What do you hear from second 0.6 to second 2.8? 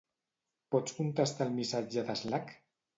Pots contestar el missatge de Slack?